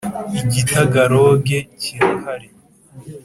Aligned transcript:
Igitagaloge 0.45 1.57
kirahari. 1.81 2.47